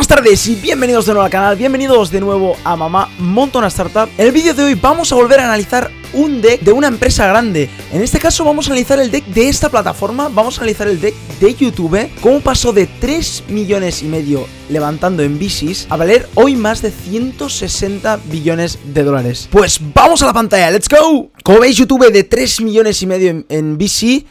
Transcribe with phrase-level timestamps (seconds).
[0.00, 4.08] Buenas tardes y bienvenidos de nuevo al canal, bienvenidos de nuevo a Mamá Montona Startup.
[4.16, 7.26] En el vídeo de hoy vamos a volver a analizar un deck de una empresa
[7.26, 7.68] grande.
[7.92, 11.02] En este caso vamos a analizar el deck de esta plataforma, vamos a analizar el
[11.02, 16.26] deck de YouTube, cómo pasó de 3 millones y medio levantando en VCs a valer
[16.34, 19.50] hoy más de 160 billones de dólares.
[19.52, 21.28] Pues vamos a la pantalla, let's go.
[21.44, 24.24] Como veis YouTube de 3 millones y medio en, en VC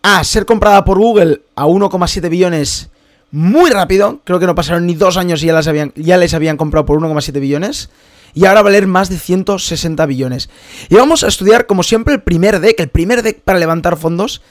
[0.00, 2.88] a ser comprada por Google a 1,7 billones
[3.32, 4.20] muy rápido.
[4.24, 6.86] Creo que no pasaron ni dos años y ya, las habían, ya les habían comprado
[6.86, 7.90] por 1,7 billones.
[8.34, 10.50] Y ahora valer más de 160 billones.
[10.88, 12.78] Y vamos a estudiar, como siempre, el primer deck.
[12.78, 14.42] El primer deck para levantar fondos.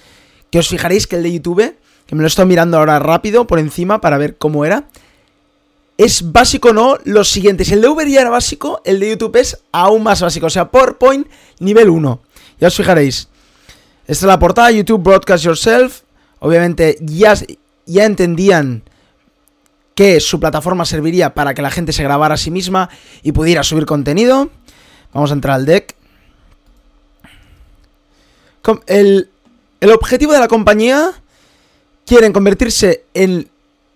[0.52, 1.76] Que os fijaréis que el de YouTube,
[2.06, 4.86] que me lo estoy mirando ahora rápido por encima para ver cómo era.
[5.98, 6.98] Es básico, ¿no?
[7.04, 7.68] Los siguientes.
[7.68, 10.48] Si el de Uber ya era básico, el de YouTube es aún más básico.
[10.48, 11.28] O sea, PowerPoint
[11.60, 12.22] nivel 1.
[12.60, 13.28] Ya os fijaréis.
[14.08, 16.02] Esta es la portada, YouTube Broadcast Yourself.
[16.40, 17.36] Obviamente ya,
[17.94, 18.84] ya entendían
[19.96, 22.90] que su plataforma serviría para que la gente se grabara a sí misma
[23.22, 24.50] y pudiera subir contenido.
[25.14, 25.96] Vamos a entrar al deck.
[28.88, 29.30] El,
[29.82, 31.12] el objetivo de la compañía
[32.06, 33.50] quieren convertirse en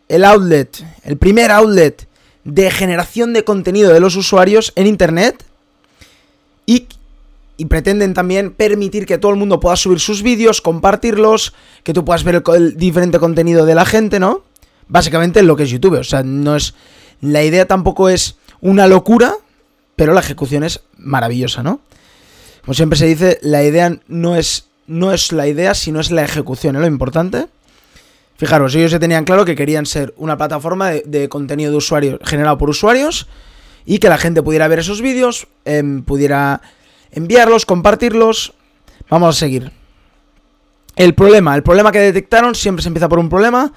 [0.09, 2.07] el outlet, el primer outlet
[2.43, 5.45] de generación de contenido de los usuarios en Internet
[6.65, 6.87] y
[7.57, 12.03] y pretenden también permitir que todo el mundo pueda subir sus vídeos, compartirlos, que tú
[12.03, 14.43] puedas ver el, diferente contenido de la gente, ¿no?
[14.87, 16.73] Básicamente lo que es YouTube, o sea, no es...
[17.21, 19.35] La idea tampoco es una locura,
[19.95, 21.79] pero la ejecución es maravillosa, ¿no?
[22.65, 26.23] Como siempre se dice, la idea no es, no es la idea, sino es la
[26.23, 27.47] ejecución, es lo importante.
[28.37, 32.57] Fijaros, ellos ya tenían claro que querían ser una plataforma de, contenido de usuarios generado
[32.57, 33.27] por usuarios
[33.85, 36.61] y que la gente pudiera ver esos vídeos, em, pudiera
[37.13, 38.53] enviarlos, compartirlos.
[39.09, 39.71] Vamos a seguir.
[40.95, 43.73] El problema, el problema que detectaron, siempre se empieza por un problema,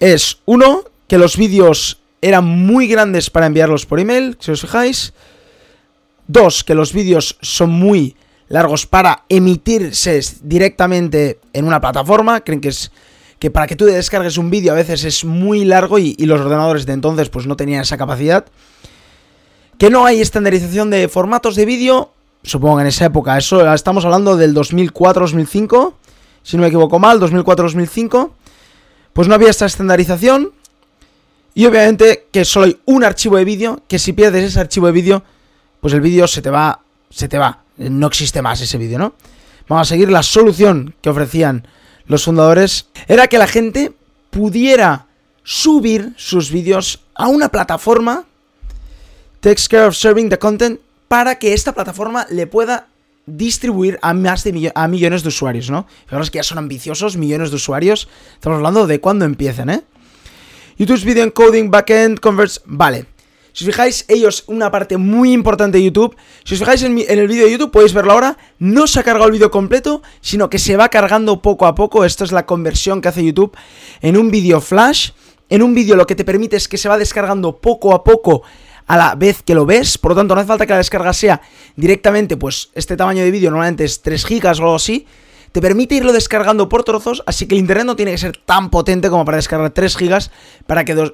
[0.00, 5.12] es uno, que los vídeos eran muy grandes para enviarlos por email, si os fijáis.
[6.26, 8.16] Dos, que los vídeos son muy
[8.48, 12.40] largos para emitirse directamente en una plataforma.
[12.40, 12.90] Creen que es
[13.38, 16.86] que para que tú descargues un vídeo a veces es muy largo y, los ordenadores
[16.86, 18.46] de entonces pues no tenían esa capacidad.
[19.76, 22.13] Que no hay estandarización de formatos de vídeo
[22.44, 25.94] supongo que en esa época, eso estamos hablando del 2004-2005,
[26.42, 28.30] si no me equivoco mal, 2004-2005,
[29.12, 30.52] pues no había esta estandarización
[31.54, 34.92] y obviamente que solo hay un archivo de vídeo, que si pierdes ese archivo de
[34.92, 35.22] vídeo,
[35.80, 39.14] pues el vídeo se te va, se te va, no existe más ese vídeo, ¿no?
[39.68, 40.10] Vamos a seguir.
[40.10, 41.66] La solución que ofrecían
[42.06, 43.92] los fundadores, era que la gente
[44.30, 45.06] pudiera
[45.42, 48.24] subir sus vídeos a una plataforma
[49.40, 52.88] takes care of serving the content para que esta plataforma le pueda
[53.26, 55.86] distribuir a más de a millones de usuarios, ¿no?
[56.06, 58.08] Fijaros que ya son ambiciosos, millones de usuarios.
[58.34, 59.82] Estamos hablando de cuando empiecen, ¿eh?
[60.76, 62.62] YouTube's Video Encoding Backend Converts.
[62.66, 63.06] Vale.
[63.52, 66.16] Si os fijáis, ellos, una parte muy importante de YouTube.
[66.42, 68.36] Si os fijáis en, en el vídeo de YouTube, podéis verlo ahora.
[68.58, 72.04] No se ha cargado el vídeo completo, sino que se va cargando poco a poco.
[72.04, 73.56] Esto es la conversión que hace YouTube
[74.00, 75.10] en un vídeo flash.
[75.48, 78.42] En un vídeo lo que te permite es que se va descargando poco a poco
[78.86, 79.98] a la vez que lo ves.
[79.98, 81.40] Por lo tanto, no hace falta que la descarga sea
[81.76, 85.06] directamente, pues este tamaño de vídeo normalmente es 3 gigas o algo así.
[85.52, 88.70] Te permite irlo descargando por trozos, así que el internet no tiene que ser tan
[88.70, 90.32] potente como para descargar 3 gigas
[90.66, 91.10] para que,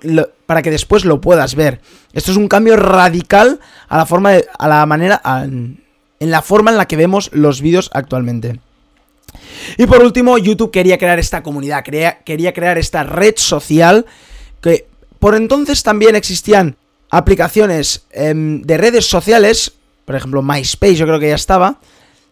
[0.46, 1.82] para que después lo puedas ver.
[2.14, 5.78] Esto es un cambio radical a la forma a la manera, en
[6.18, 8.60] la forma en la que vemos los vídeos actualmente.
[9.76, 14.06] Y por último, YouTube quería crear esta comunidad, quería crear esta red social
[14.62, 14.86] que
[15.18, 16.76] por entonces también existían
[17.10, 19.72] aplicaciones em, de redes sociales,
[20.04, 21.80] por ejemplo MySpace yo creo que ya estaba,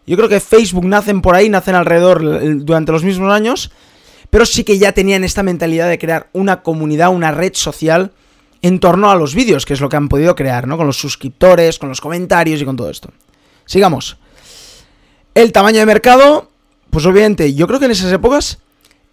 [0.07, 3.71] yo creo que Facebook nacen por ahí, nacen alrededor durante los mismos años,
[4.29, 8.11] pero sí que ya tenían esta mentalidad de crear una comunidad, una red social
[8.61, 10.77] en torno a los vídeos, que es lo que han podido crear, ¿no?
[10.77, 13.11] Con los suscriptores, con los comentarios y con todo esto.
[13.65, 14.17] Sigamos.
[15.35, 16.49] El tamaño de mercado,
[16.89, 18.59] pues obviamente, yo creo que en esas épocas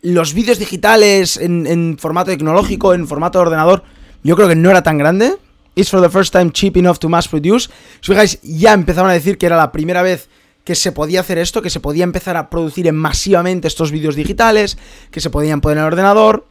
[0.03, 3.85] los vídeos digitales en, en formato tecnológico, en formato de ordenador,
[4.23, 5.37] yo creo que no era tan grande
[5.77, 7.69] is for the first time cheap enough to mass produce.
[8.01, 10.29] Si fijáis, ya empezaron a decir que era la primera vez
[10.65, 14.77] que se podía hacer esto, que se podía empezar a producir masivamente estos vídeos digitales,
[15.13, 16.47] que se podían poner en el ordenador.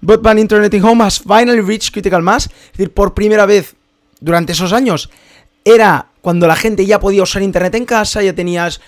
[0.00, 2.46] Broadband Internet in Home has finally reached critical mass.
[2.46, 3.74] Es decir, por primera vez
[4.20, 5.10] durante esos años
[5.64, 8.80] era cuando la gente ya podía usar internet en casa, ya tenías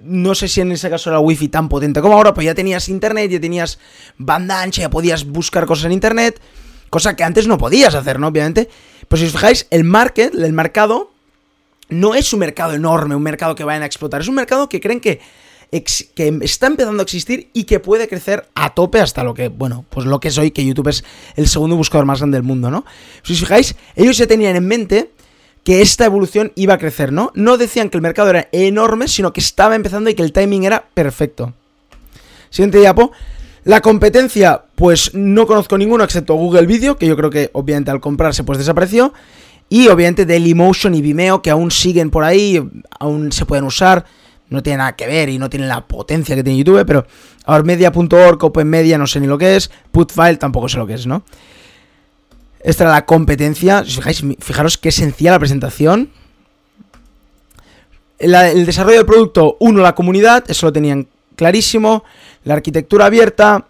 [0.00, 2.88] no sé si en ese caso era wifi tan potente como ahora, pero ya tenías
[2.88, 3.78] internet, ya tenías
[4.18, 6.40] banda ancha, ya podías buscar cosas en internet
[6.90, 8.26] cosa que antes no podías hacer, ¿no?
[8.26, 8.68] Obviamente.
[9.08, 11.10] Pues si os fijáis, el market, el mercado,
[11.88, 14.80] no es un mercado enorme, un mercado que vayan a explotar, es un mercado que
[14.80, 15.20] creen que
[15.72, 20.04] está empezando a existir y que puede crecer a tope hasta lo que, bueno, pues
[20.06, 21.04] lo que es hoy, que YouTube es
[21.36, 22.84] el segundo buscador más grande del mundo, ¿no?
[23.22, 25.10] Si os fijáis, ellos se tenían en mente
[25.62, 27.32] que esta evolución iba a crecer, ¿no?
[27.34, 30.64] No decían que el mercado era enorme, sino que estaba empezando y que el timing
[30.64, 31.52] era perfecto.
[32.48, 33.12] Siguiente diapo.
[33.62, 38.00] La competencia, pues no conozco ninguno excepto Google Video, que yo creo que obviamente al
[38.00, 39.12] comprarse pues desapareció.
[39.68, 42.66] Y obviamente Dailymotion y Vimeo, que aún siguen por ahí,
[42.98, 44.06] aún se pueden usar.
[44.48, 47.06] No tiene nada que ver y no tienen la potencia que tiene YouTube, pero
[47.44, 49.70] OurMedia.org, OpenMedia, no sé ni lo que es.
[49.92, 51.24] Putfile tampoco sé lo que es, ¿no?
[52.60, 53.84] Esta era la competencia.
[53.84, 56.08] Si fijáis, fijaros qué sencilla la presentación.
[58.18, 61.06] el desarrollo del producto, uno, la comunidad, eso lo tenían
[61.36, 62.02] clarísimo.
[62.44, 63.66] La arquitectura abierta.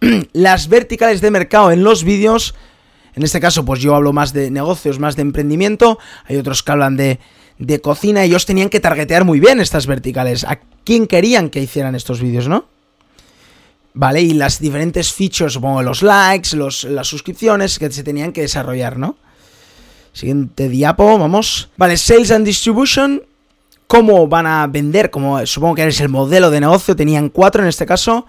[0.32, 2.54] las verticales de mercado en los vídeos.
[3.14, 5.98] En este caso, pues yo hablo más de negocios, más de emprendimiento.
[6.26, 7.18] Hay otros que hablan de,
[7.58, 8.22] de cocina.
[8.24, 10.44] Ellos tenían que targetear muy bien estas verticales.
[10.44, 12.66] ¿A quién querían que hicieran estos vídeos, no?
[13.98, 14.22] ¿vale?
[14.22, 18.96] Y las diferentes features, supongo, los likes, los, las suscripciones que se tenían que desarrollar,
[18.96, 19.16] ¿no?
[20.12, 21.68] Siguiente diapo, vamos.
[21.76, 23.22] Vale, Sales and Distribution.
[23.88, 25.10] ¿Cómo van a vender?
[25.10, 28.26] Como supongo que es el modelo de negocio, tenían cuatro en este caso.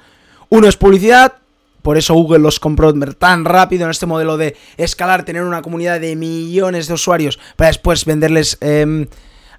[0.50, 1.34] Uno es publicidad,
[1.82, 6.00] por eso Google los compró tan rápido en este modelo de escalar, tener una comunidad
[6.00, 9.08] de millones de usuarios para después venderles em,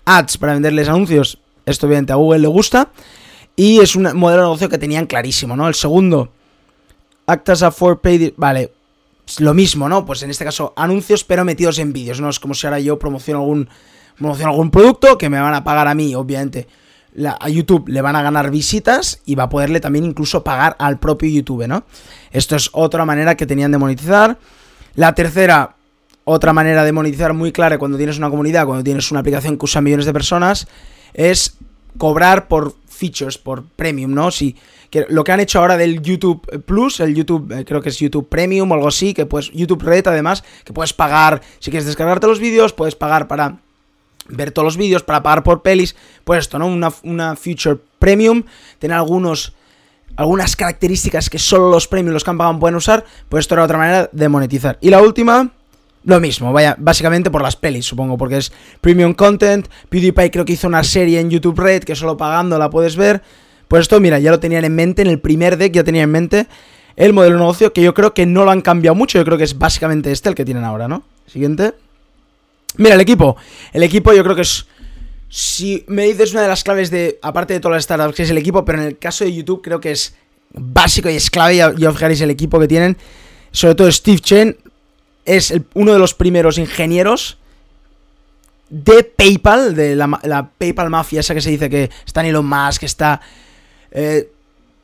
[0.04, 1.38] ads, para venderles anuncios.
[1.66, 2.90] Esto obviamente a Google le gusta.
[3.56, 5.68] Y es un modelo de negocio que tenían clarísimo, ¿no?
[5.68, 6.32] El segundo,
[7.26, 8.32] Actas a for paid.
[8.36, 8.72] Vale,
[9.38, 10.04] lo mismo, ¿no?
[10.04, 12.28] Pues en este caso, anuncios, pero metidos en vídeos, ¿no?
[12.28, 13.68] Es como si ahora yo promociono algún,
[14.18, 16.66] promociono algún producto que me van a pagar a mí, obviamente.
[17.40, 20.98] A YouTube le van a ganar visitas y va a poderle también incluso pagar al
[20.98, 21.84] propio YouTube, ¿no?
[22.30, 24.38] Esto es otra manera que tenían de monetizar.
[24.94, 25.76] La tercera,
[26.24, 29.64] otra manera de monetizar muy clara cuando tienes una comunidad, cuando tienes una aplicación que
[29.64, 30.68] usa millones de personas,
[31.14, 31.56] es
[31.98, 34.30] cobrar por features, por premium, ¿no?
[34.30, 34.56] Si,
[34.90, 37.98] que lo que han hecho ahora del YouTube Plus, el YouTube, eh, creo que es
[37.98, 41.86] YouTube Premium o algo así, que pues YouTube Red además, que puedes pagar, si quieres
[41.86, 43.58] descargarte los vídeos, puedes pagar para
[44.30, 46.66] ver todos los vídeos, para pagar por pelis, pues esto, ¿no?
[46.66, 48.44] Una, una feature premium,
[48.78, 49.54] tener algunos
[50.16, 53.64] algunas características que solo los premium, los que han pagado pueden usar, pues esto era
[53.64, 54.76] otra manera de monetizar.
[54.80, 55.50] Y la última,
[56.04, 59.68] lo mismo, vaya, básicamente por las pelis, supongo, porque es premium content.
[59.88, 63.22] PewDiePie creo que hizo una serie en YouTube Red que solo pagando la puedes ver.
[63.68, 66.10] Pues esto, mira, ya lo tenían en mente, en el primer deck ya tenían en
[66.10, 66.46] mente
[66.96, 69.38] el modelo de negocio, que yo creo que no lo han cambiado mucho, yo creo
[69.38, 71.02] que es básicamente este el que tienen ahora, ¿no?
[71.26, 71.72] Siguiente.
[72.80, 73.36] Mira, el equipo.
[73.74, 74.66] El equipo yo creo que es...
[75.28, 78.30] Si me dices una de las claves de, aparte de todas las startups, que es
[78.30, 80.14] el equipo, pero en el caso de YouTube creo que es
[80.54, 82.96] básico y es clave, os fijaréis el equipo que tienen.
[83.52, 84.56] Sobre todo Steve Chen,
[85.26, 87.36] es uno de los primeros ingenieros
[88.70, 93.20] de PayPal, de la, PayPal Mafia, esa que se dice que está Elon Musk, está
[93.90, 94.32] eh,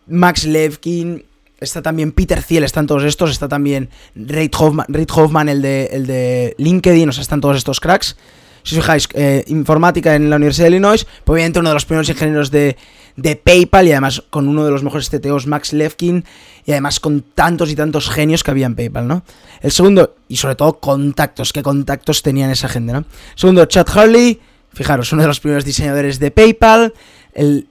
[0.06, 1.25] Max Levkin,
[1.61, 6.55] está también Peter Thiel, están todos estos, está también Reid Hoffman, el, de, el de
[6.58, 8.17] LinkedIn, o sea, están todos estos cracks.
[8.62, 11.85] Si os fijáis, eh, informática en la Universidad de Illinois, pues obviamente uno de los
[11.85, 12.76] primeros ingenieros de,
[13.14, 16.25] de PayPal y además con uno de los mejores CTOs, Max Levkin,
[16.64, 19.23] y además con tantos y tantos genios que había en PayPal, ¿no?
[19.62, 23.05] El segundo, y sobre todo contactos, qué contactos tenían esa gente, ¿no?
[23.37, 24.41] Segundo, Chad Hurley,
[24.75, 26.93] fijaros, uno de los primeros diseñadores de PayPal,
[27.35, 27.69] el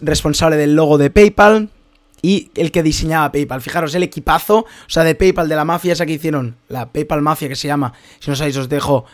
[0.00, 1.68] responsable del logo de PayPal
[2.22, 3.60] y el que diseñaba PayPal.
[3.60, 7.20] Fijaros, el equipazo, o sea, de PayPal, de la mafia esa que hicieron, la PayPal
[7.20, 9.04] Mafia que se llama, si no sabéis os dejo,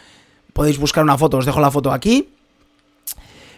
[0.53, 2.29] podéis buscar una foto, os dejo la foto aquí.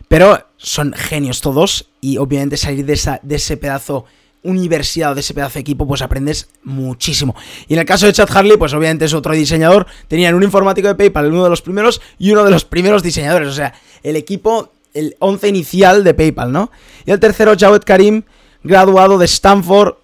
[0.08, 4.06] Pero son genios todos y obviamente salir de, esa, de ese pedazo
[4.42, 7.34] universidad o de ese pedazo de equipo, pues aprendes muchísimo.
[7.68, 9.86] Y en el caso de Chad Harley, pues obviamente es otro diseñador.
[10.08, 13.48] Tenían un informático de PayPal, uno de los primeros, y uno de los primeros diseñadores.
[13.48, 16.70] O sea, el equipo, el 11 inicial de PayPal, ¿no?
[17.04, 18.22] Y el tercero, Jawed Karim,
[18.62, 19.94] graduado de Stanford,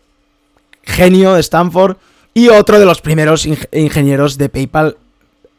[0.83, 1.97] genio de Stanford,
[2.35, 4.97] y otro de los primeros ingenieros de PayPal.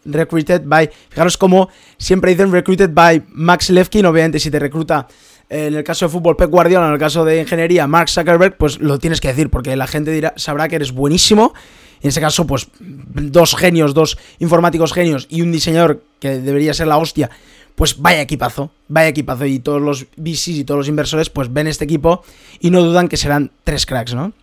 [0.06, 0.90] Recruited by.
[1.10, 4.06] Fijaros cómo siempre dicen recruited by Max Levkin.
[4.06, 5.08] Obviamente, si te recluta
[5.50, 8.80] en el caso de fútbol Pep Guardiola, en el caso de ingeniería Mark Zuckerberg, pues
[8.80, 11.54] lo tienes que decir porque la gente dirá, sabrá que eres buenísimo.
[12.02, 16.88] En ese caso, pues dos genios, dos informáticos genios y un diseñador que debería ser
[16.88, 17.30] la hostia,
[17.78, 19.46] pues vaya equipazo, vaya equipazo.
[19.46, 22.24] Y todos los VCs y todos los inversores pues ven este equipo
[22.60, 24.34] y no dudan que serán tres cracks, ¿no?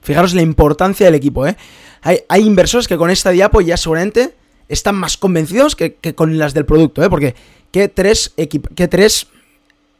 [0.00, 1.58] Fijaros la importancia del equipo, ¿eh?
[2.00, 4.34] Hay, hay inversores que con esta diapo ya seguramente
[4.70, 7.10] están más convencidos que, con las del producto, ¿eh?
[7.10, 7.34] Porque
[7.72, 8.32] qué tres,
[8.74, 9.26] qué tres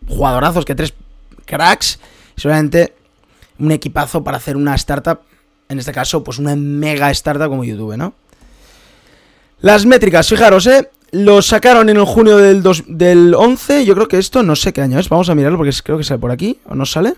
[0.08, 0.94] jugadorazos, que tres
[1.44, 2.00] cracks,
[2.36, 2.94] solamente
[3.58, 5.20] un equipazo para hacer una startup,
[5.68, 8.14] en este caso, pues una mega startup como YouTube, ¿no?
[9.60, 10.88] Las métricas, fijaros, ¿eh?
[11.12, 13.84] Lo sacaron en el junio del, del 11.
[13.84, 15.08] Yo creo que esto no sé qué año es.
[15.08, 16.58] Vamos a mirarlo porque creo que sale por aquí.
[16.66, 17.14] ¿O no sale?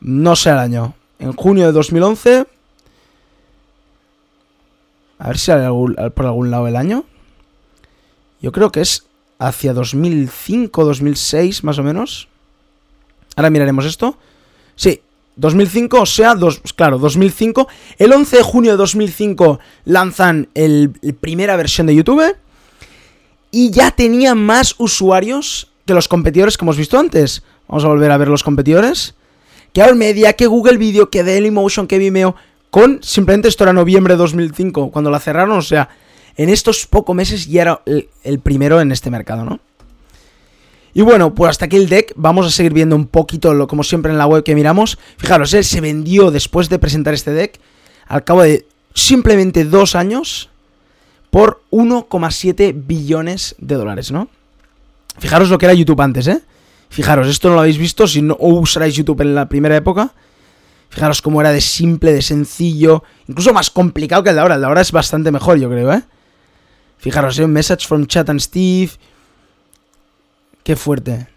[0.00, 0.94] No sé el año.
[1.18, 2.46] En junio de 2011.
[5.20, 5.68] A ver si sale
[6.10, 7.04] por algún lado el año.
[8.40, 9.06] Yo creo que es
[9.38, 12.28] hacia 2005, 2006 más o menos.
[13.36, 14.16] Ahora miraremos esto.
[14.74, 15.00] Sí,
[15.36, 17.68] 2005, o sea, dos, claro, 2005.
[17.98, 22.36] El 11 de junio de 2005 lanzan el, primera versión de YouTube.
[23.50, 27.42] Y ya tenía más usuarios que los competidores que hemos visto antes.
[27.66, 29.14] Vamos a volver a ver los competidores.
[29.72, 32.34] Que Media, que Google Video, que Dailymotion, que Vimeo.
[32.70, 35.56] Con simplemente esto era noviembre de 2005, cuando la cerraron.
[35.56, 35.88] O sea,
[36.36, 37.82] en estos pocos meses ya era
[38.22, 39.60] el primero en este mercado, ¿no?
[40.94, 42.12] Y bueno, pues hasta aquí el deck.
[42.16, 44.98] Vamos a seguir viendo un poquito, lo, como siempre en la web que miramos.
[45.16, 47.60] Fijaros, él se vendió después de presentar este deck,
[48.06, 50.50] al cabo de simplemente dos años,
[51.30, 54.28] por 1,7 billones de dólares, ¿no?
[55.18, 56.42] Fijaros lo que era YouTube antes, ¿eh?
[56.90, 60.12] Fijaros, esto no lo habéis visto si no usáis YouTube en la primera época.
[60.88, 64.54] Fijaros cómo era de simple, de sencillo, incluso más complicado que el de ahora.
[64.54, 66.02] El de ahora es bastante mejor, yo creo, ¿eh?
[66.96, 67.46] Fijaros, ¿eh?
[67.46, 68.92] Message from Chat and Steve,
[70.68, 71.28] Qué fuerte.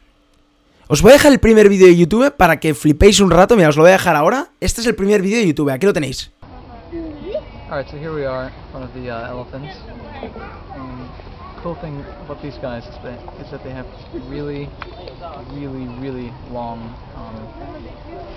[0.90, 3.56] Os voy a dejar el primer vídeo de YouTube para que flipéis un rato.
[3.56, 4.50] Mira, os lo voy a dejar ahora.
[4.60, 5.70] Este es el primer vídeo de YouTube.
[5.70, 6.32] Aquí lo tenéis.
[7.72, 9.78] Alright, so here we are in front of the uh, elephants.
[10.76, 11.10] Um,
[11.64, 13.86] cool thing about these guys is that, is that they have
[14.28, 14.68] really,
[15.54, 17.48] really, really long um,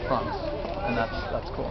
[0.07, 0.39] fronts,
[0.87, 1.69] and that's that's cool.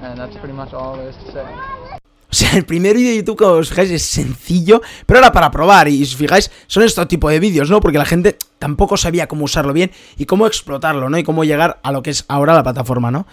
[0.00, 1.44] And that's pretty much all there is to say.
[1.44, 5.50] O sea, el primer vídeo de YouTube, como os fijáis, es sencillo, pero era para
[5.50, 5.88] probar.
[5.88, 7.80] Y si os fijáis, son este tipo de vídeos, ¿no?
[7.80, 11.18] Porque la gente tampoco sabía cómo usarlo bien y cómo explotarlo, ¿no?
[11.18, 13.26] Y cómo llegar a lo que es ahora la plataforma, ¿no?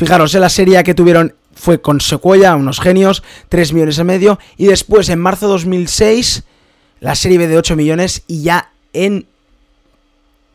[0.00, 4.38] Fijaros, en la serie que tuvieron fue con Sequoia, unos genios, 3 millones y medio.
[4.56, 6.44] Y después, en marzo de 2006,
[7.00, 8.22] la serie B de 8 millones.
[8.26, 9.26] Y ya en.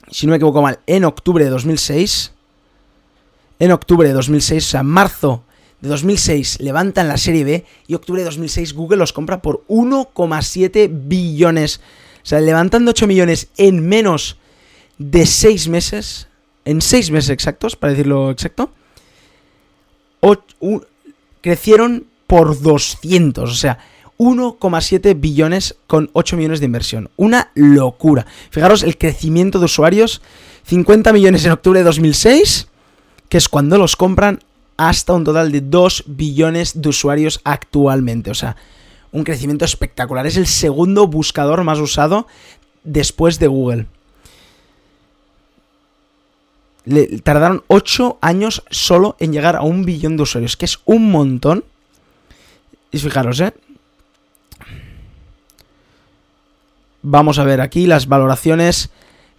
[0.09, 2.33] Si no me equivoco mal, en octubre de 2006.
[3.59, 5.43] En octubre de 2006, o sea, marzo
[5.79, 10.89] de 2006 levantan la serie B y octubre de 2006 Google los compra por 1,7
[10.91, 11.81] billones.
[12.23, 14.39] O sea, levantando 8 millones en menos
[14.97, 16.29] de 6 meses.
[16.65, 18.71] En 6 meses exactos, para decirlo exacto.
[21.41, 23.49] Crecieron por 200.
[23.49, 23.79] O sea,
[24.17, 27.09] 1,7 billones con 8 millones de inversión.
[27.17, 28.25] Una locura.
[28.49, 30.21] Fijaros el crecimiento de usuarios.
[30.63, 32.67] 50 millones en octubre de 2006,
[33.29, 34.39] que es cuando los compran
[34.77, 38.31] hasta un total de 2 billones de usuarios actualmente.
[38.31, 38.55] O sea,
[39.11, 40.25] un crecimiento espectacular.
[40.25, 42.27] Es el segundo buscador más usado
[42.83, 43.87] después de Google.
[46.85, 51.11] Le tardaron 8 años solo en llegar a un billón de usuarios, que es un
[51.11, 51.63] montón.
[52.91, 53.53] Y fijaros, ¿eh?
[57.01, 58.89] Vamos a ver aquí las valoraciones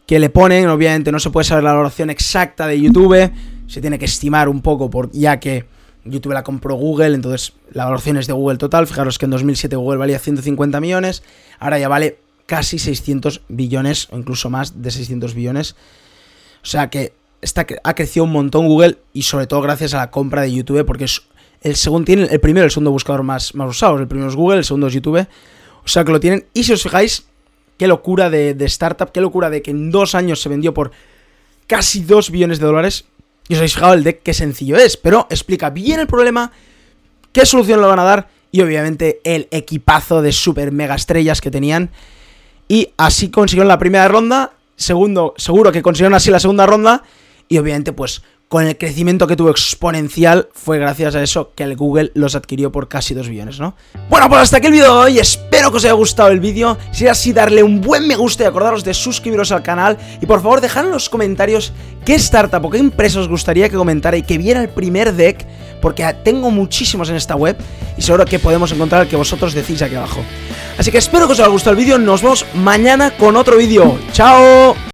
[0.06, 0.68] que le ponen.
[0.68, 3.30] Obviamente no se puede saber la valoración exacta de YouTube
[3.66, 5.64] se tiene que estimar un poco, por, ya que
[6.04, 8.86] YouTube la compró Google, entonces la valoración es de Google total.
[8.86, 11.22] Fijaros que en 2007 Google valía 150 millones,
[11.58, 15.74] ahora ya vale casi 600 billones, o incluso más de 600 billones.
[16.62, 20.10] O sea que está, ha crecido un montón Google y sobre todo gracias a la
[20.10, 21.22] compra de YouTube, porque es
[21.62, 24.00] el segundo tiene el primero el segundo buscador más, más usados.
[24.00, 25.26] El primero es Google, el segundo es YouTube.
[25.84, 26.46] O sea que lo tienen.
[26.54, 27.26] Y si os fijáis,
[27.78, 30.92] qué locura de, de startup, qué locura de que en dos años se vendió por
[31.66, 33.06] casi 2 billones de dólares.
[33.48, 36.50] Y os habéis fijado el deck qué sencillo es, pero explica bien el problema,
[37.32, 41.50] qué solución le van a dar y obviamente el equipazo de super mega estrellas que
[41.50, 41.90] tenían.
[42.68, 47.04] Y así consiguieron la primera ronda, segundo, seguro que consiguieron así la segunda ronda
[47.48, 51.74] y obviamente pues con el crecimiento que tuvo exponencial, fue gracias a eso que el
[51.74, 53.74] Google los adquirió por casi 2 billones, ¿no?
[54.08, 56.78] Bueno, pues hasta aquí el vídeo de hoy, espero que os haya gustado el vídeo,
[56.92, 60.26] si es así darle un buen me gusta y acordaros de suscribiros al canal y
[60.26, 61.72] por favor dejad en los comentarios
[62.04, 65.44] qué startup o qué empresa os gustaría que comentara y que viera el primer deck,
[65.82, 67.56] porque tengo muchísimos en esta web
[67.98, 70.20] y seguro que podemos encontrar el que vosotros decís aquí abajo.
[70.78, 73.98] Así que espero que os haya gustado el vídeo, nos vemos mañana con otro vídeo,
[74.12, 74.76] ¡chao!